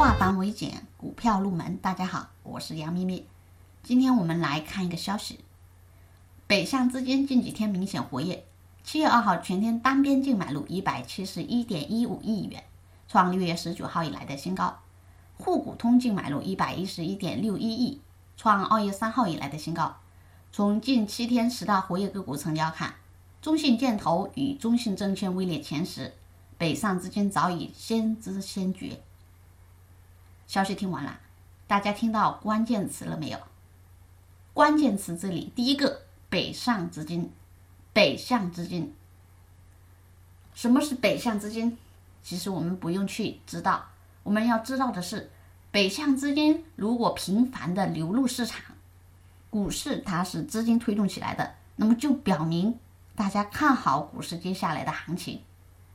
[0.00, 1.76] 化繁为简，股票入门。
[1.76, 3.26] 大家好，我是杨咪咪。
[3.82, 5.40] 今天我们来看一个消息：
[6.46, 8.46] 北向资金近几天明显活跃。
[8.82, 12.64] 七月二号全天单边净买入一百七十一点一五亿元，
[13.08, 14.78] 创六月十九号以来的新高。
[15.36, 18.00] 沪股通净买入一百一十一点六一亿，
[18.38, 19.96] 创二月三号以来的新高。
[20.50, 22.94] 从近七天十大活跃个股成交看，
[23.42, 26.14] 中信建投与中信证券位列前十，
[26.56, 29.02] 北上资金早已先知先觉。
[30.50, 31.20] 消息听完了，
[31.68, 33.38] 大家听到关键词了没有？
[34.52, 37.30] 关键词这里第一个北上资金，
[37.92, 38.92] 北向资金。
[40.52, 41.78] 什么是北向资金？
[42.24, 43.90] 其实我们不用去知道，
[44.24, 45.30] 我们要知道的是，
[45.70, 48.74] 北向资金如果频繁的流入市场。
[49.50, 52.76] 股市它是资金推动起来的，那么就表明
[53.14, 55.40] 大家看好股市接下来的行情。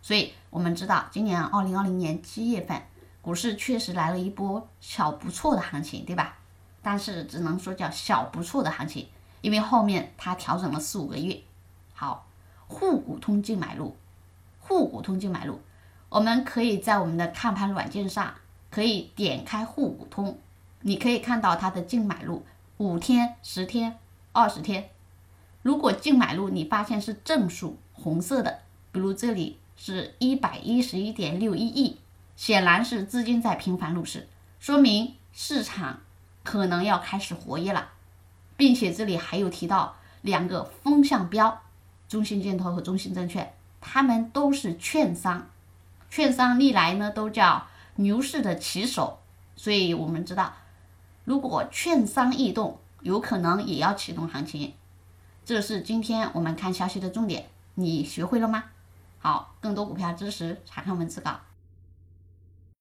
[0.01, 2.81] 所以我们知道，今年二零二零年七月份，
[3.25, 6.37] 股市确实来了一波小不错的行情，对吧？
[6.83, 9.07] 但是只能说叫小不错的行情，
[9.41, 11.41] 因为后面它调整了四五个月。
[11.95, 12.27] 好，
[12.67, 13.97] 沪股通净买入，
[14.59, 15.59] 沪股通净买入，
[16.09, 18.31] 我们可以在我们的看盘软件上
[18.69, 20.37] 可以点开沪股通，
[20.81, 22.45] 你可以看到它的净买入。
[22.77, 23.97] 五天、十天、
[24.33, 24.91] 二十天，
[25.63, 28.59] 如果净买入你发现是正数，红色的，
[28.91, 31.97] 比如这里是一百一十一点六一亿，
[32.35, 34.27] 显然是资金在频繁入市，
[34.59, 36.01] 说明市场
[36.43, 37.89] 可能要开始活跃了，
[38.57, 41.61] 并且这里还有提到两个风向标，
[42.07, 45.49] 中信建投和中信证券，他们都是券商，
[46.09, 49.19] 券商历来呢都叫牛市的旗手，
[49.55, 50.53] 所以我们知道。
[51.23, 54.73] 如果券商异动，有可能也要启动行情。
[55.43, 58.65] 这是今天我们看消息的重点，你学会了吗？
[59.19, 61.39] 好，更多股票知识查看文字稿。